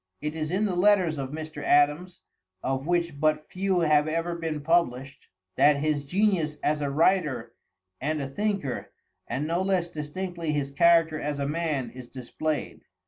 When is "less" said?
9.61-9.89